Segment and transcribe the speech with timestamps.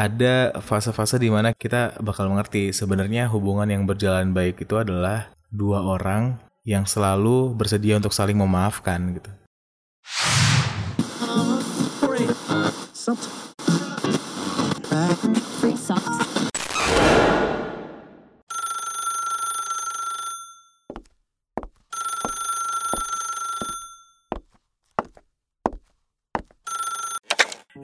[0.00, 5.84] ada fase-fase di mana kita bakal mengerti sebenarnya hubungan yang berjalan baik itu adalah dua
[5.84, 9.30] orang yang selalu bersedia untuk saling memaafkan gitu.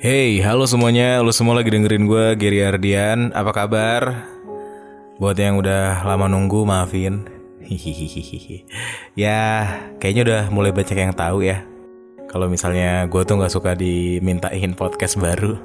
[0.07, 1.19] Hey, halo semuanya.
[1.19, 3.35] Lu semua lagi dengerin gue, Gary Ardian.
[3.35, 4.31] Apa kabar?
[5.19, 7.27] Buat yang udah lama nunggu, maafin.
[9.19, 9.67] Ya,
[9.99, 11.67] kayaknya udah mulai banyak yang tahu ya.
[12.31, 15.59] Kalau misalnya gue tuh nggak suka dimintain podcast baru.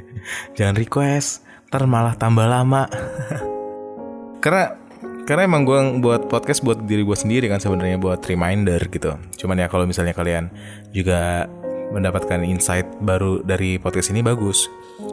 [0.60, 2.92] Jangan request, ntar malah tambah lama.
[4.44, 4.76] karena
[5.24, 9.16] karena emang gue buat podcast buat diri gue sendiri kan sebenarnya buat reminder gitu.
[9.40, 10.52] Cuman ya kalau misalnya kalian
[10.92, 11.48] juga
[11.92, 14.66] mendapatkan insight baru dari podcast ini bagus.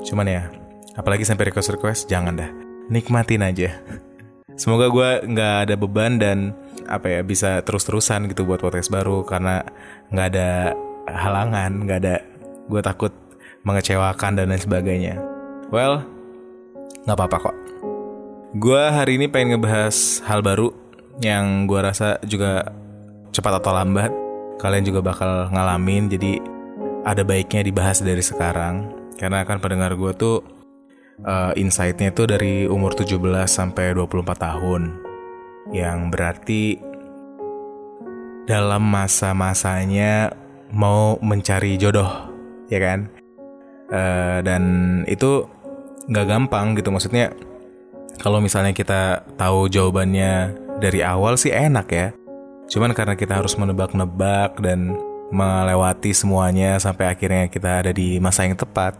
[0.05, 0.49] Cuman ya,
[0.97, 2.49] apalagi sampai request-request, jangan dah.
[2.89, 3.77] Nikmatin aja.
[4.61, 6.53] Semoga gue nggak ada beban dan
[6.85, 9.65] apa ya bisa terus-terusan gitu buat podcast baru karena
[10.13, 10.77] nggak ada
[11.09, 12.15] halangan, nggak ada
[12.69, 13.13] gue takut
[13.65, 15.15] mengecewakan dan lain sebagainya.
[15.73, 16.05] Well,
[17.07, 17.55] nggak apa-apa kok.
[18.53, 20.69] Gue hari ini pengen ngebahas hal baru
[21.25, 22.69] yang gue rasa juga
[23.33, 24.13] cepat atau lambat
[24.61, 26.37] kalian juga bakal ngalamin jadi
[27.03, 28.91] ada baiknya dibahas dari sekarang.
[29.19, 30.41] Karena akan pendengar gue tuh
[31.23, 34.81] uh, insightnya itu dari umur 17 sampai 24 tahun.
[35.71, 36.63] Yang berarti
[38.43, 40.35] dalam masa-masanya
[40.73, 42.09] mau mencari jodoh
[42.67, 42.99] ya kan?
[43.93, 44.63] Uh, dan
[45.05, 45.45] itu
[46.07, 46.89] nggak gampang gitu.
[46.91, 47.31] Maksudnya
[48.19, 52.07] kalau misalnya kita tahu jawabannya dari awal sih enak ya.
[52.67, 54.97] Cuman karena kita harus menebak-nebak dan
[55.33, 58.93] melewati semuanya sampai akhirnya kita ada di masa yang tepat.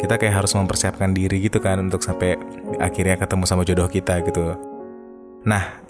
[0.00, 2.40] Kita kayak harus mempersiapkan diri gitu kan untuk sampai
[2.80, 4.56] akhirnya ketemu sama jodoh kita gitu.
[5.44, 5.84] Nah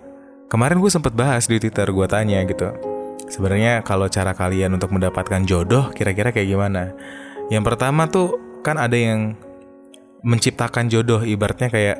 [0.50, 2.72] kemarin gue sempet bahas di twitter gue tanya gitu
[3.28, 6.96] sebenarnya kalau cara kalian untuk mendapatkan jodoh kira-kira kayak gimana?
[7.52, 9.36] Yang pertama tuh kan ada yang
[10.26, 11.96] menciptakan jodoh ibaratnya kayak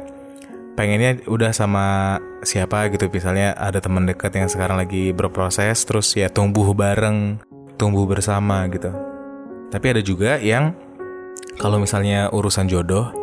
[0.75, 3.07] pengennya udah sama siapa gitu.
[3.13, 7.39] Misalnya ada teman dekat yang sekarang lagi berproses terus ya tumbuh bareng
[7.79, 8.91] tumbuh bersama gitu.
[9.71, 10.75] Tapi ada juga yang
[11.63, 13.15] kalau misalnya urusan jodoh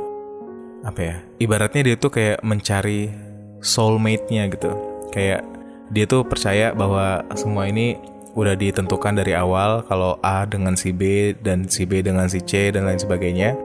[0.88, 1.16] apa ya?
[1.44, 3.12] Ibaratnya dia tuh kayak mencari
[3.60, 4.72] soulmate-nya gitu.
[5.12, 5.44] Kayak
[5.92, 8.00] dia tuh percaya bahwa semua ini
[8.36, 12.72] udah ditentukan dari awal kalau A dengan si B dan si B dengan si C
[12.72, 13.56] dan lain sebagainya.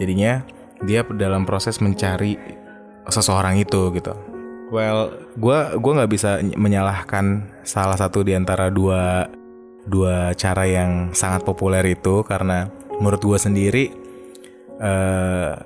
[0.00, 0.44] Jadinya
[0.86, 2.38] dia dalam proses mencari
[3.08, 4.14] seseorang itu gitu.
[4.68, 9.24] Well, gue gua nggak bisa menyalahkan salah satu di antara dua
[9.88, 12.68] dua cara yang sangat populer itu karena
[13.00, 13.84] menurut gue sendiri
[14.82, 15.56] uh,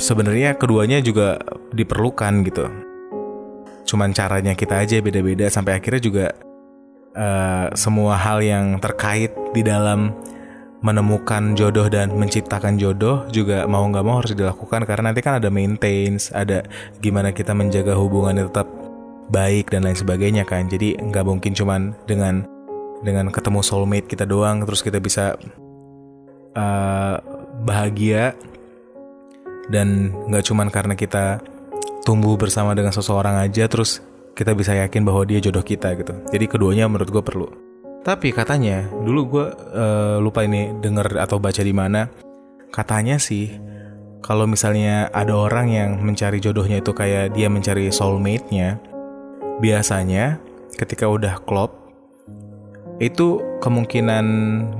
[0.00, 1.38] sebenarnya keduanya juga
[1.70, 2.66] diperlukan gitu.
[3.86, 6.26] Cuman caranya kita aja beda-beda sampai akhirnya juga
[7.14, 10.14] uh, semua hal yang terkait di dalam
[10.80, 15.52] menemukan jodoh dan menciptakan jodoh juga mau nggak mau harus dilakukan karena nanti kan ada
[15.52, 16.64] maintenance, ada
[17.04, 18.64] gimana kita menjaga hubungan tetap
[19.28, 20.66] baik dan lain sebagainya kan.
[20.72, 22.48] Jadi nggak mungkin cuman dengan
[23.00, 25.36] dengan ketemu soulmate kita doang terus kita bisa
[26.56, 27.16] uh,
[27.64, 28.36] bahagia.
[29.70, 31.38] Dan nggak cuman karena kita
[32.02, 34.02] tumbuh bersama dengan seseorang aja terus
[34.34, 36.14] kita bisa yakin bahwa dia jodoh kita gitu.
[36.32, 37.48] Jadi keduanya menurut gue perlu.
[38.00, 39.46] Tapi katanya dulu gue
[39.76, 42.08] uh, lupa ini denger atau baca di mana
[42.72, 43.52] katanya sih
[44.24, 48.80] kalau misalnya ada orang yang mencari jodohnya itu kayak dia mencari soulmate-nya
[49.60, 50.40] biasanya
[50.76, 51.79] ketika udah klop
[53.00, 54.24] itu kemungkinan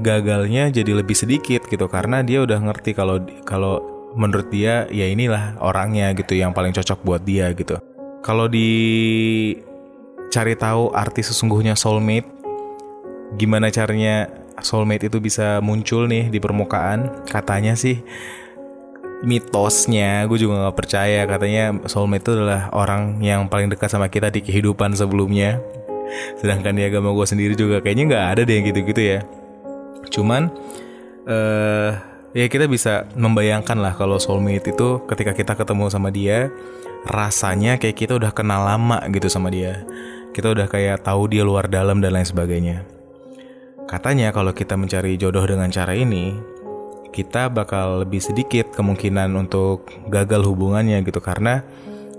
[0.05, 3.17] gagalnya jadi lebih sedikit gitu karena dia udah ngerti kalau
[3.49, 3.81] kalau
[4.13, 7.81] menurut dia ya inilah orangnya gitu yang paling cocok buat dia gitu.
[8.21, 8.69] Kalau di
[10.29, 12.29] cari tahu arti sesungguhnya soulmate,
[13.41, 14.29] gimana caranya
[14.61, 17.25] soulmate itu bisa muncul nih di permukaan?
[17.25, 18.05] Katanya sih
[19.21, 24.33] mitosnya gue juga nggak percaya katanya soulmate itu adalah orang yang paling dekat sama kita
[24.33, 25.61] di kehidupan sebelumnya
[26.39, 29.21] sedangkan di agama gue sendiri juga kayaknya nggak ada deh yang gitu-gitu ya.
[30.11, 30.51] Cuman
[31.29, 31.91] uh,
[32.35, 36.51] ya kita bisa membayangkan lah kalau soulmate itu ketika kita ketemu sama dia
[37.09, 39.85] rasanya kayak kita udah kenal lama gitu sama dia.
[40.31, 42.87] Kita udah kayak tahu dia luar dalam dan lain sebagainya.
[43.91, 46.39] Katanya kalau kita mencari jodoh dengan cara ini
[47.11, 51.19] kita bakal lebih sedikit kemungkinan untuk gagal hubungannya gitu.
[51.19, 51.67] Karena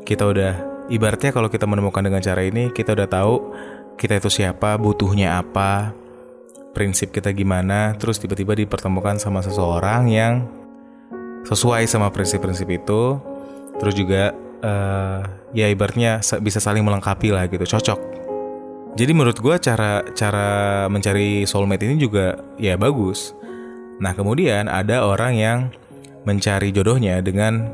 [0.03, 0.53] kita udah
[0.91, 3.35] ibaratnya kalau kita menemukan dengan cara ini kita udah tahu
[4.01, 5.93] kita itu siapa, butuhnya apa,
[6.73, 10.49] prinsip kita gimana, terus tiba-tiba dipertemukan sama seseorang yang
[11.45, 13.17] sesuai sama prinsip-prinsip itu
[13.77, 15.21] terus juga uh,
[15.53, 17.99] ya ibaratnya bisa saling melengkapi lah gitu cocok.
[18.97, 20.49] Jadi menurut gue cara cara
[20.91, 23.33] mencari soulmate ini juga ya bagus.
[24.01, 25.59] Nah kemudian ada orang yang
[26.27, 27.73] mencari jodohnya dengan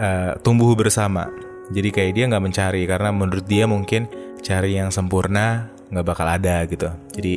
[0.00, 1.28] uh, tumbuh bersama
[1.68, 4.08] jadi kayak dia nggak mencari karena menurut dia mungkin
[4.40, 6.88] cari yang sempurna nggak bakal ada gitu.
[7.12, 7.34] Jadi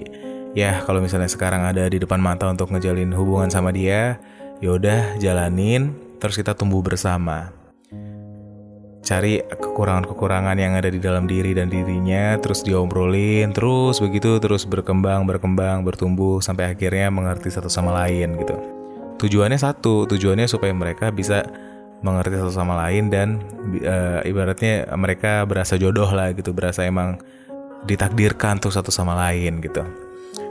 [0.56, 4.20] ya kalau misalnya sekarang ada di depan mata untuk ngejalin hubungan sama dia
[4.64, 7.52] yaudah jalanin terus kita tumbuh bersama.
[9.02, 15.26] Cari kekurangan-kekurangan yang ada di dalam diri dan dirinya terus diobrolin terus begitu terus berkembang
[15.26, 18.56] berkembang bertumbuh sampai akhirnya mengerti satu sama lain gitu.
[19.20, 21.44] Tujuannya satu tujuannya supaya mereka bisa
[22.02, 23.42] mengerti satu sama lain dan
[23.78, 27.22] e, ibaratnya mereka berasa jodoh lah gitu berasa emang
[27.86, 29.86] ditakdirkan untuk satu sama lain gitu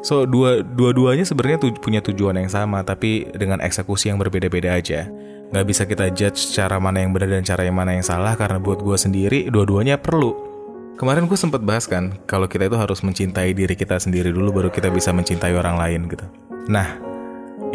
[0.00, 5.08] So dua dua-duanya sebenarnya tu, punya tujuan yang sama tapi dengan eksekusi yang berbeda-beda aja.
[5.50, 8.56] Gak bisa kita judge cara mana yang benar dan cara yang mana yang salah karena
[8.56, 10.32] buat gue sendiri dua-duanya perlu.
[10.96, 14.68] Kemarin gue sempat bahas kan kalau kita itu harus mencintai diri kita sendiri dulu baru
[14.72, 16.24] kita bisa mencintai orang lain gitu.
[16.68, 16.96] Nah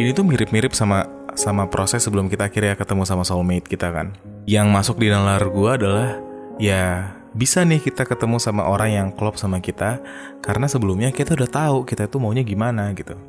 [0.01, 1.05] ini tuh mirip-mirip sama
[1.35, 4.15] sama proses sebelum kita akhirnya ketemu sama soulmate kita kan.
[4.47, 6.09] Yang masuk di nalar gue adalah
[6.57, 9.99] ya bisa nih kita ketemu sama orang yang klop sama kita
[10.39, 13.19] karena sebelumnya kita udah tahu kita itu maunya gimana gitu.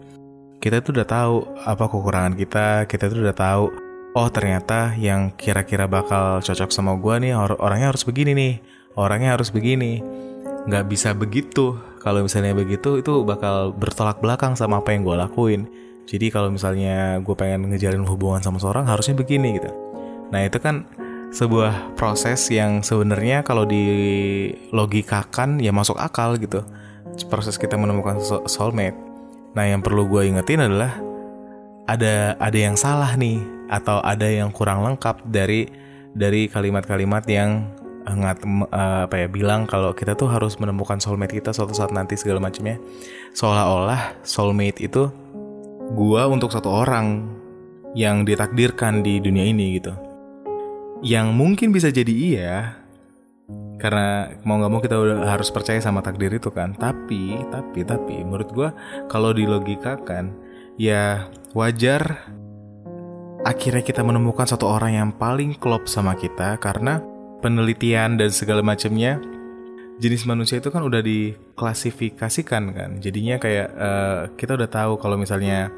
[0.62, 3.64] Kita itu udah tahu apa kekurangan kita, kita itu udah tahu
[4.17, 8.55] oh ternyata yang kira-kira bakal cocok sama gue nih or orangnya harus begini nih,
[8.94, 10.00] orangnya harus begini.
[10.67, 11.76] Nggak bisa begitu.
[12.00, 15.62] Kalau misalnya begitu itu bakal bertolak belakang sama apa yang gue lakuin.
[16.06, 19.70] Jadi kalau misalnya gue pengen ngejalin hubungan sama seorang harusnya begini gitu.
[20.31, 20.87] Nah itu kan
[21.35, 26.62] sebuah proses yang sebenarnya kalau dilogikakan ya masuk akal gitu.
[27.26, 28.94] Proses kita menemukan soulmate.
[29.58, 30.94] Nah yang perlu gue ingetin adalah
[31.91, 35.67] ada ada yang salah nih atau ada yang kurang lengkap dari
[36.14, 37.67] dari kalimat-kalimat yang
[38.06, 42.14] ngat uh, apa ya bilang kalau kita tuh harus menemukan soulmate kita suatu saat nanti
[42.14, 42.79] segala macamnya.
[43.35, 45.11] Seolah-olah soulmate itu
[45.94, 47.37] gua untuk satu orang
[47.97, 49.93] yang ditakdirkan di dunia ini gitu.
[51.05, 52.56] Yang mungkin bisa jadi iya
[53.77, 56.75] karena mau nggak mau kita udah harus percaya sama takdir itu kan.
[56.75, 58.69] Tapi tapi tapi menurut gue
[59.06, 60.33] kalau dilogikakan
[60.77, 62.29] ya wajar
[63.47, 66.99] akhirnya kita menemukan satu orang yang paling klop sama kita karena
[67.41, 69.23] penelitian dan segala macamnya
[69.96, 72.90] jenis manusia itu kan udah diklasifikasikan kan?
[73.00, 75.72] Jadinya kayak uh, kita udah tahu kalau misalnya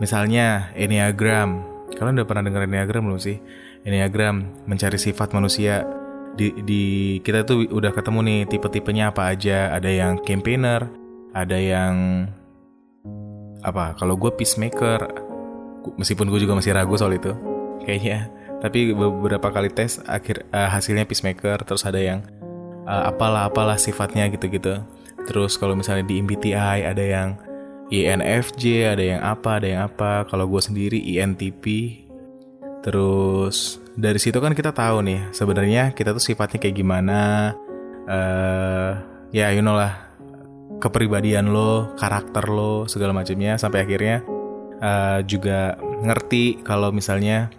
[0.00, 1.68] misalnya enneagram.
[1.92, 3.36] Kalian udah pernah dengar enneagram belum sih?
[3.84, 5.84] Enneagram mencari sifat manusia.
[6.32, 6.84] Di, di
[7.20, 9.68] kita tuh udah ketemu nih tipe-tipenya apa aja.
[9.76, 10.88] Ada yang campaigner
[11.36, 12.24] ada yang
[13.60, 13.96] apa?
[14.00, 15.12] Kalau gue peacemaker
[16.00, 17.36] meskipun gue juga masih ragu soal itu
[17.84, 18.32] kayaknya.
[18.64, 22.24] Tapi beberapa kali tes akhir uh, hasilnya peacemaker terus ada yang
[22.92, 24.84] uh, apalah apalah sifatnya gitu-gitu.
[25.24, 27.40] Terus kalau misalnya di MBTI ada yang
[27.88, 30.28] INFJ ada yang apa ada yang apa.
[30.28, 31.64] Kalau gue sendiri INTP
[32.82, 37.54] Terus dari situ kan kita tahu nih sebenarnya kita tuh sifatnya kayak gimana.
[38.02, 38.98] Uh,
[39.30, 40.10] ya you know lah
[40.82, 43.54] kepribadian lo, karakter lo, segala macamnya.
[43.54, 44.26] Sampai akhirnya
[44.82, 47.54] uh, juga ngerti kalau misalnya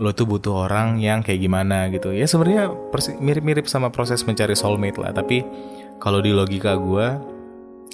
[0.00, 2.16] lo tuh butuh orang yang kayak gimana gitu.
[2.16, 2.72] Ya sebenarnya
[3.20, 5.44] mirip-mirip sama proses mencari soulmate lah, tapi
[6.00, 7.06] kalau di logika gue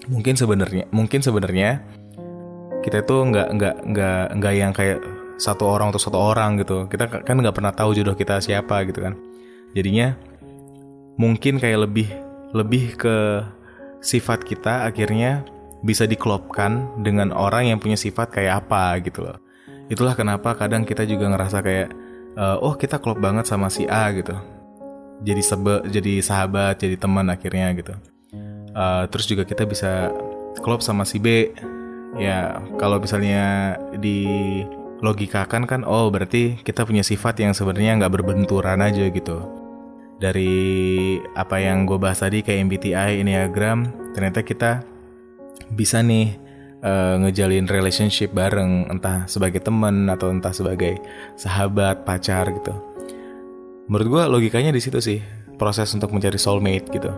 [0.08, 1.82] mungkin sebenarnya mungkin sebenarnya
[2.86, 5.02] kita tuh nggak nggak nggak nggak yang kayak
[5.38, 6.86] satu orang untuk satu orang gitu.
[6.86, 9.18] Kita kan nggak pernah tahu jodoh kita siapa gitu kan.
[9.74, 10.14] Jadinya
[11.18, 12.08] mungkin kayak lebih
[12.54, 13.42] lebih ke
[13.98, 15.42] sifat kita akhirnya
[15.82, 19.38] bisa diklopkan dengan orang yang punya sifat kayak apa gitu loh
[19.88, 21.88] itulah kenapa kadang kita juga ngerasa kayak
[22.36, 24.36] uh, oh kita klop banget sama si A gitu.
[25.24, 27.94] Jadi sebe jadi sahabat jadi teman akhirnya gitu.
[28.76, 30.12] Uh, terus juga kita bisa
[30.62, 31.50] klop sama si B.
[32.16, 34.26] Ya kalau misalnya di
[34.98, 39.42] logikakan kan oh berarti kita punya sifat yang sebenarnya nggak berbenturan aja gitu.
[40.18, 40.54] Dari
[41.38, 44.82] apa yang gue bahas tadi kayak MBTI, Enneagram ternyata kita
[45.70, 46.47] bisa nih
[46.82, 50.98] uh, ngejalin relationship bareng entah sebagai teman atau entah sebagai
[51.34, 52.74] sahabat pacar gitu.
[53.88, 55.18] Menurut gue logikanya di situ sih
[55.56, 57.10] proses untuk mencari soulmate gitu.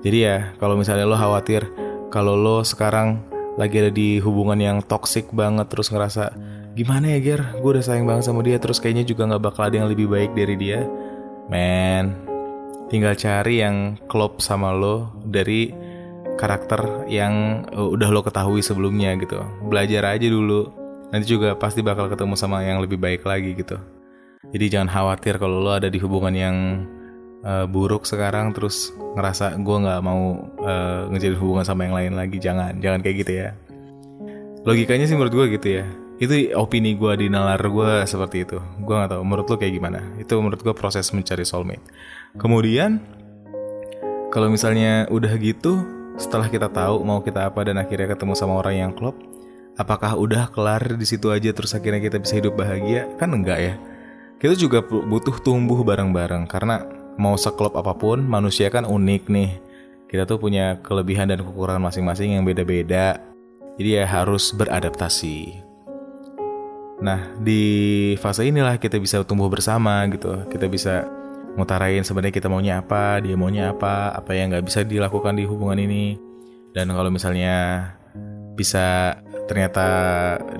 [0.00, 1.68] Jadi ya kalau misalnya lo khawatir
[2.10, 3.20] kalau lo sekarang
[3.60, 6.32] lagi ada di hubungan yang toxic banget terus ngerasa
[6.74, 7.42] gimana ya Ger?
[7.60, 10.32] Gue udah sayang banget sama dia terus kayaknya juga nggak bakal ada yang lebih baik
[10.34, 10.82] dari dia.
[11.50, 12.16] Men
[12.90, 15.70] tinggal cari yang klop sama lo dari
[16.40, 19.44] karakter yang uh, udah lo ketahui sebelumnya gitu.
[19.68, 20.72] Belajar aja dulu.
[21.12, 23.76] Nanti juga pasti bakal ketemu sama yang lebih baik lagi gitu.
[24.48, 26.56] Jadi jangan khawatir kalau lo ada di hubungan yang
[27.44, 32.40] uh, buruk sekarang terus ngerasa gue nggak mau uh, ngejalin hubungan sama yang lain lagi.
[32.40, 33.48] Jangan jangan kayak gitu ya.
[34.64, 35.84] Logikanya sih menurut gue gitu ya.
[36.20, 38.58] Itu opini gue di nalar gue seperti itu.
[38.80, 40.00] Gue nggak tahu menurut lo kayak gimana.
[40.16, 41.84] Itu menurut gue proses mencari soulmate.
[42.38, 43.02] Kemudian
[44.30, 48.74] kalau misalnya udah gitu setelah kita tahu mau kita apa dan akhirnya ketemu sama orang
[48.88, 49.18] yang klop
[49.80, 53.08] apakah udah kelar di situ aja terus akhirnya kita bisa hidup bahagia?
[53.16, 53.74] Kan enggak ya.
[54.36, 56.84] Kita juga butuh tumbuh bareng-bareng karena
[57.16, 59.50] mau seklop apa pun manusia kan unik nih.
[60.08, 63.20] Kita tuh punya kelebihan dan kekurangan masing-masing yang beda-beda.
[63.80, 65.60] Jadi ya harus beradaptasi.
[67.00, 67.62] Nah di
[68.20, 70.44] fase inilah kita bisa tumbuh bersama gitu.
[70.48, 71.04] Kita bisa
[71.60, 75.76] mutarain sebenarnya kita maunya apa dia maunya apa apa yang nggak bisa dilakukan di hubungan
[75.76, 76.16] ini
[76.72, 77.92] dan kalau misalnya
[78.56, 79.88] bisa ternyata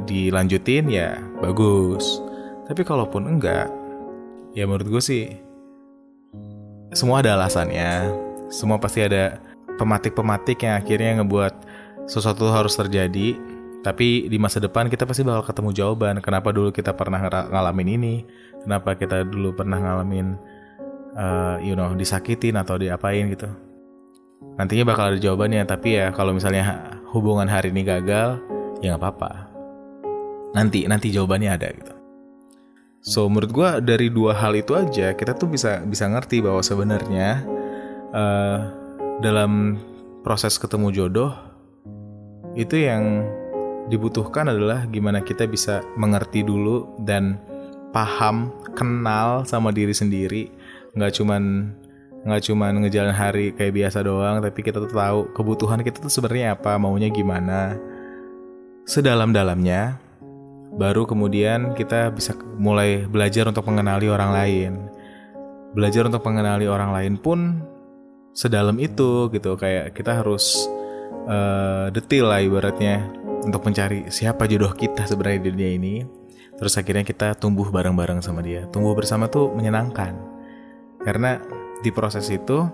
[0.04, 2.20] dilanjutin ya bagus
[2.68, 3.72] tapi kalaupun enggak
[4.52, 5.50] ya menurut gue sih
[6.90, 8.10] semua ada alasannya.
[8.50, 9.38] Semua pasti ada
[9.78, 11.54] pematik-pematik yang akhirnya ngebuat
[12.10, 13.38] sesuatu harus terjadi.
[13.80, 18.14] Tapi di masa depan kita pasti bakal ketemu jawaban kenapa dulu kita pernah ngalamin ini,
[18.60, 20.36] kenapa kita dulu pernah ngalamin
[21.16, 23.48] uh, you know disakitin atau diapain gitu.
[24.56, 28.40] Nantinya bakal ada jawabannya, tapi ya kalau misalnya hubungan hari ini gagal,
[28.84, 29.32] ya nggak apa-apa.
[30.56, 31.94] Nanti nanti jawabannya ada gitu.
[33.00, 37.40] So menurut gue dari dua hal itu aja kita tuh bisa bisa ngerti bahwa sebenarnya
[38.12, 38.58] uh,
[39.24, 39.80] dalam
[40.20, 41.32] proses ketemu jodoh
[42.52, 43.24] itu yang
[43.88, 47.40] dibutuhkan adalah gimana kita bisa mengerti dulu dan
[47.90, 50.52] paham kenal sama diri sendiri
[50.94, 51.72] nggak cuman
[52.20, 56.52] nggak cuman ngejalan hari kayak biasa doang tapi kita tuh tahu kebutuhan kita tuh sebenarnya
[56.58, 57.80] apa maunya gimana
[58.84, 60.10] sedalam-dalamnya
[60.74, 64.72] baru kemudian kita bisa mulai belajar untuk mengenali orang lain.
[65.74, 67.62] Belajar untuk mengenali orang lain pun
[68.34, 70.66] sedalam itu gitu kayak kita harus
[71.26, 73.06] uh, detail lah ibaratnya
[73.46, 75.94] untuk mencari siapa jodoh kita sebenarnya di dunia ini.
[76.58, 78.68] Terus akhirnya kita tumbuh bareng-bareng sama dia.
[78.68, 80.12] Tumbuh bersama tuh menyenangkan.
[81.00, 81.40] Karena
[81.80, 82.64] di proses itu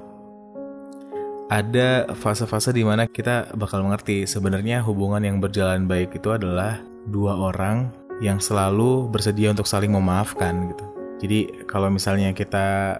[1.46, 7.38] ada fase-fase di mana kita bakal mengerti sebenarnya hubungan yang berjalan baik itu adalah dua
[7.38, 10.86] orang yang selalu bersedia untuk saling memaafkan gitu.
[11.22, 11.38] Jadi
[11.70, 12.98] kalau misalnya kita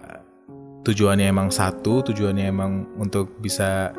[0.87, 3.91] tujuannya emang satu, tujuannya emang untuk bisa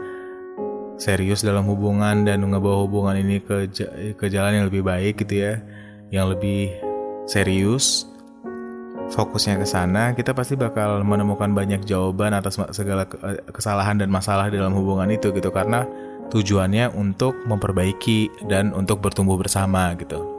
[0.98, 3.70] serius dalam hubungan dan ngebawa hubungan ini ke
[4.18, 5.54] ke jalan yang lebih baik gitu ya,
[6.10, 6.72] yang lebih
[7.28, 8.08] serius,
[9.12, 13.08] fokusnya ke sana, kita pasti bakal menemukan banyak jawaban atas segala
[13.50, 15.88] kesalahan dan masalah dalam hubungan itu gitu karena
[16.28, 20.38] tujuannya untuk memperbaiki dan untuk bertumbuh bersama gitu.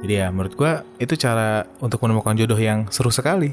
[0.00, 3.52] Jadi ya menurut gue itu cara untuk menemukan jodoh yang seru sekali.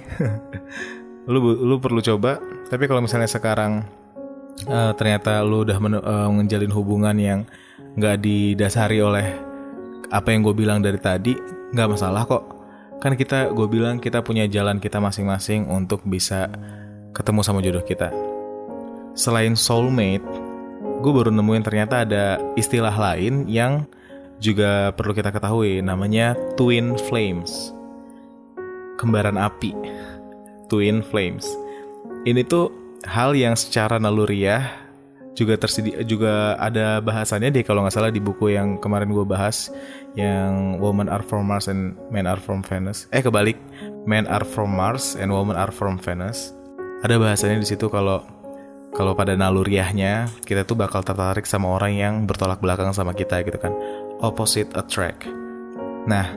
[1.32, 2.40] lu lu perlu coba.
[2.72, 3.84] Tapi kalau misalnya sekarang
[4.66, 7.40] uh, ternyata lu udah men, uh, menjalin hubungan yang
[8.00, 9.28] nggak didasari oleh
[10.08, 11.36] apa yang gue bilang dari tadi,
[11.76, 12.57] nggak masalah kok.
[12.98, 16.50] Kan kita gue bilang kita punya jalan kita masing-masing untuk bisa
[17.14, 18.10] ketemu sama jodoh kita.
[19.14, 20.26] Selain soulmate,
[21.02, 23.86] gue baru nemuin ternyata ada istilah lain yang
[24.38, 27.74] juga perlu kita ketahui namanya twin flames.
[28.98, 29.74] Kembaran api.
[30.70, 31.46] Twin flames.
[32.26, 32.74] Ini tuh
[33.06, 34.87] hal yang secara naluriah
[35.38, 39.70] juga tersedia juga ada bahasannya deh kalau nggak salah di buku yang kemarin gue bahas
[40.18, 43.06] yang Women Are From Mars and Men Are From Venus.
[43.14, 43.62] Eh kebalik.
[44.10, 46.58] Men Are From Mars and Women Are From Venus.
[47.06, 48.26] Ada bahasannya di situ kalau
[48.98, 53.62] kalau pada naluriahnya kita tuh bakal tertarik sama orang yang bertolak belakang sama kita gitu
[53.62, 53.78] kan.
[54.26, 55.30] Opposite attract.
[56.10, 56.34] Nah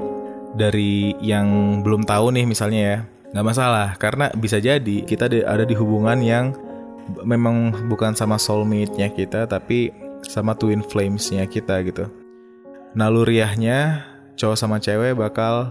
[0.53, 2.99] dari yang belum tahu nih misalnya ya
[3.33, 3.97] nggak masalah.
[3.97, 6.53] Karena bisa jadi kita ada di hubungan yang
[7.25, 9.93] memang bukan sama soulmate-nya kita tapi
[10.27, 12.07] sama twin flames-nya kita gitu
[12.95, 14.03] naluriahnya
[14.35, 15.71] cowok sama cewek bakal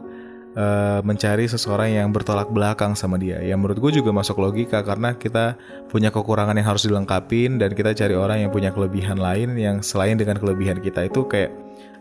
[0.56, 3.42] uh, mencari seseorang yang bertolak belakang sama dia.
[3.42, 5.58] Yang menurut gue juga masuk logika karena kita
[5.92, 10.16] punya kekurangan yang harus dilengkapin dan kita cari orang yang punya kelebihan lain yang selain
[10.16, 11.52] dengan kelebihan kita itu kayak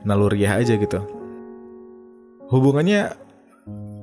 [0.07, 1.01] naluriah aja gitu.
[2.49, 3.13] Hubungannya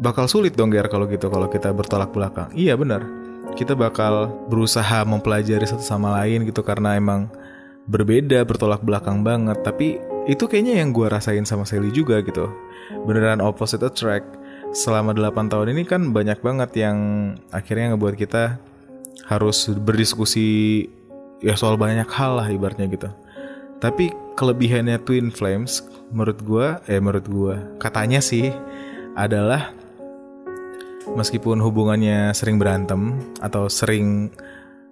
[0.02, 2.54] bakal sulit dong Ger kalau gitu kalau kita bertolak belakang.
[2.54, 3.25] Iya benar.
[3.56, 7.32] Kita bakal berusaha mempelajari satu sama lain gitu karena emang
[7.88, 9.64] berbeda bertolak belakang banget.
[9.64, 12.52] Tapi itu kayaknya yang gue rasain sama Sally juga gitu.
[13.08, 14.28] Beneran opposite attract.
[14.76, 16.98] Selama 8 tahun ini kan banyak banget yang
[17.56, 18.60] akhirnya ngebuat kita
[19.32, 20.84] harus berdiskusi
[21.40, 23.08] ya soal banyak hal lah ibaratnya gitu.
[23.80, 25.80] Tapi kelebihannya Twin Flames
[26.12, 28.52] menurut gue, eh menurut gue katanya sih
[29.16, 29.72] adalah
[31.14, 34.34] meskipun hubungannya sering berantem atau sering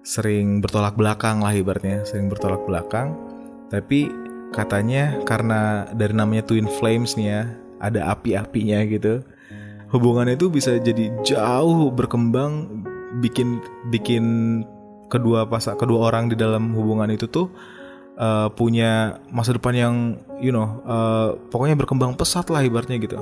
[0.04, 3.16] sering bertolak belakang lah ibaratnya, sering bertolak belakang,
[3.72, 4.12] tapi
[4.52, 7.42] katanya karena dari namanya Twin Flames nih ya,
[7.80, 9.24] ada api-apinya gitu.
[9.90, 12.84] Hubungannya itu bisa jadi jauh berkembang
[13.22, 13.62] bikin
[13.94, 14.26] bikin
[15.08, 17.54] kedua pas kedua orang di dalam hubungan itu tuh
[18.18, 19.96] uh, punya masa depan yang
[20.42, 23.22] you know uh, pokoknya berkembang pesat lah ibaratnya gitu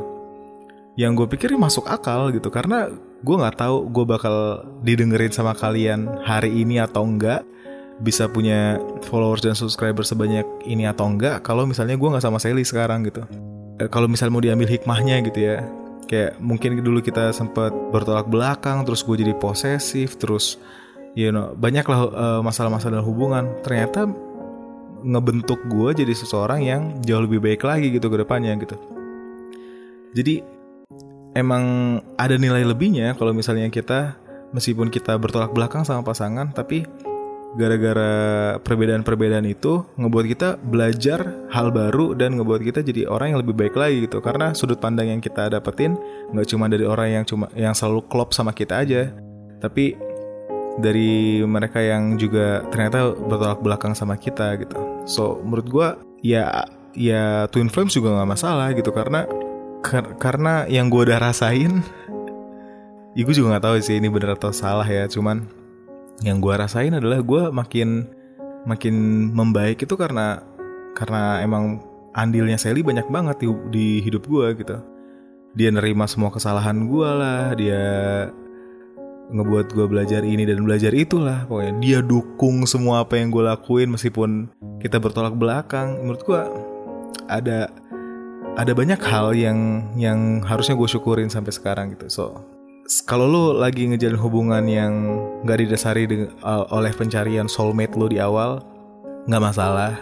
[0.99, 2.51] yang gue pikir masuk akal gitu.
[2.51, 4.35] Karena gue nggak tahu gue bakal
[4.83, 7.47] didengerin sama kalian hari ini atau enggak.
[8.01, 11.45] Bisa punya followers dan subscriber sebanyak ini atau enggak.
[11.45, 13.23] Kalau misalnya gue nggak sama Sally sekarang gitu.
[13.77, 15.63] Eh, kalau misalnya mau diambil hikmahnya gitu ya.
[16.09, 20.59] Kayak mungkin dulu kita sempat bertolak belakang terus gue jadi posesif terus
[21.15, 23.45] you know banyaklah uh, masalah-masalah dalam hubungan.
[23.63, 24.09] Ternyata
[25.01, 28.75] ngebentuk gue jadi seseorang yang jauh lebih baik lagi gitu ke depannya gitu.
[30.11, 30.60] Jadi
[31.35, 34.19] emang ada nilai lebihnya kalau misalnya kita
[34.51, 36.83] meskipun kita bertolak belakang sama pasangan tapi
[37.51, 43.55] gara-gara perbedaan-perbedaan itu ngebuat kita belajar hal baru dan ngebuat kita jadi orang yang lebih
[43.59, 45.99] baik lagi gitu karena sudut pandang yang kita dapetin
[46.31, 49.11] nggak cuma dari orang yang cuma yang selalu klop sama kita aja
[49.59, 49.99] tapi
[50.79, 55.03] dari mereka yang juga ternyata bertolak belakang sama kita gitu.
[55.03, 55.87] So menurut gue
[56.23, 56.63] ya
[56.95, 59.27] ya Twin Flames juga nggak masalah gitu karena
[59.81, 61.81] kar karena yang gue udah rasain,
[63.17, 65.09] ya gue juga nggak tahu sih ini bener atau salah ya.
[65.09, 65.45] Cuman
[66.21, 68.05] yang gue rasain adalah gue makin
[68.65, 68.95] makin
[69.33, 70.45] membaik itu karena
[70.93, 71.81] karena emang
[72.13, 74.77] andilnya Sally banyak banget di, di hidup gue gitu.
[75.57, 77.83] Dia nerima semua kesalahan gue lah, dia
[79.31, 83.87] ngebuat gue belajar ini dan belajar itulah pokoknya dia dukung semua apa yang gue lakuin
[83.95, 84.51] meskipun
[84.83, 86.41] kita bertolak belakang menurut gue
[87.31, 87.71] ada
[88.59, 92.07] ada banyak hal yang yang harusnya gue syukurin sampai sekarang gitu.
[92.11, 92.25] So
[93.07, 94.91] kalau lo lagi ngejalin hubungan yang
[95.47, 98.59] gak didasari dengan, uh, oleh pencarian soulmate lo di awal
[99.29, 99.95] nggak masalah.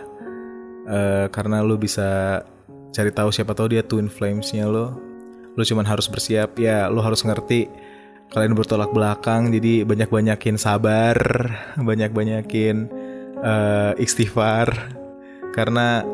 [0.90, 2.42] Uh, karena lo bisa
[2.90, 4.98] cari tahu siapa tahu dia twin flamesnya lo
[5.54, 7.70] lo cuman harus bersiap ya lo harus ngerti
[8.34, 11.14] kalian bertolak belakang jadi banyak-banyakin sabar
[11.90, 12.90] banyak-banyakin
[13.44, 14.98] uh, istighfar.
[15.54, 16.06] Karena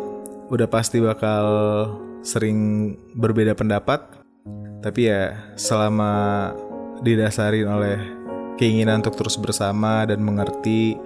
[0.49, 1.45] udah pasti bakal
[2.25, 4.01] sering berbeda pendapat
[4.81, 6.51] tapi ya selama
[7.05, 7.97] didasarin oleh
[8.57, 10.97] keinginan untuk terus bersama dan mengerti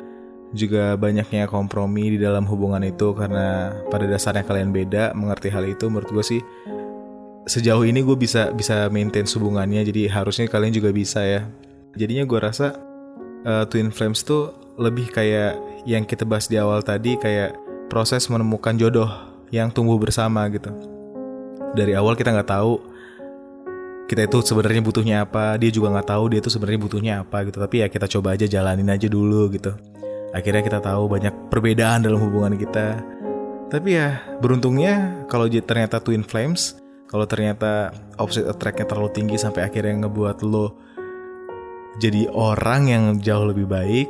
[0.55, 5.91] juga banyaknya kompromi di dalam hubungan itu karena pada dasarnya kalian beda mengerti hal itu
[5.91, 6.41] menurut gue sih
[7.45, 11.41] sejauh ini gue bisa bisa maintain hubungannya jadi harusnya kalian juga bisa ya.
[11.97, 12.77] Jadinya gue rasa
[13.45, 15.57] uh, twin flames tuh lebih kayak
[15.89, 17.57] yang kita bahas di awal tadi kayak
[17.89, 19.09] proses menemukan jodoh
[19.49, 20.69] yang tumbuh bersama gitu
[21.73, 22.73] dari awal kita nggak tahu
[24.09, 27.57] kita itu sebenarnya butuhnya apa dia juga nggak tahu dia itu sebenarnya butuhnya apa gitu.
[27.61, 29.77] Tapi ya kita coba aja jalanin aja dulu gitu.
[30.33, 33.05] Akhirnya kita tahu banyak perbedaan dalam hubungan kita.
[33.69, 40.05] Tapi ya beruntungnya kalau ternyata twin flames kalau ternyata opposite attract-nya terlalu tinggi sampai akhirnya
[40.05, 40.77] ngebuat lo
[41.99, 44.09] jadi orang yang jauh lebih baik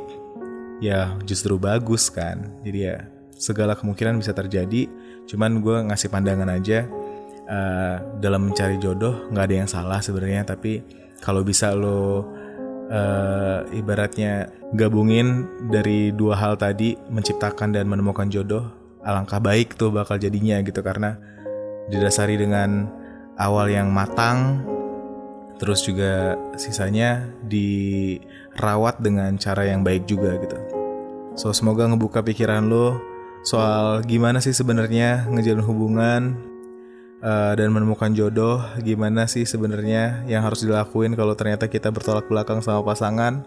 [0.80, 2.56] ya justru bagus kan.
[2.64, 3.04] Jadi ya
[3.36, 4.88] segala kemungkinan bisa terjadi.
[5.28, 6.88] Cuman gue ngasih pandangan aja
[7.50, 10.80] uh, dalam mencari jodoh nggak ada yang salah sebenarnya tapi
[11.20, 12.22] kalau bisa lo
[12.88, 18.70] uh, ibaratnya gabungin dari dua hal tadi menciptakan dan menemukan jodoh
[19.02, 21.18] alangkah baik tuh bakal jadinya gitu karena
[21.90, 22.86] didasari dengan
[23.40, 24.62] awal yang matang
[25.60, 30.56] terus juga sisanya dirawat dengan cara yang baik juga gitu.
[31.36, 32.96] So semoga ngebuka pikiran lo
[33.44, 36.22] soal gimana sih sebenarnya ngejalin hubungan
[37.24, 42.60] uh, dan menemukan jodoh, gimana sih sebenarnya yang harus dilakuin kalau ternyata kita bertolak belakang
[42.64, 43.44] sama pasangan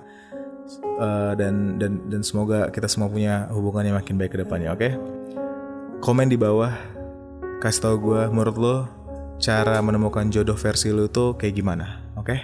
[1.02, 4.80] uh, dan dan dan semoga kita semua punya hubungan yang makin baik ke depannya, oke?
[4.80, 4.92] Okay?
[6.02, 6.74] Komen di bawah
[7.62, 8.76] kasih tau gue menurut lo
[9.40, 12.28] cara menemukan jodoh versi lo tuh kayak gimana, oke?
[12.28, 12.40] Okay?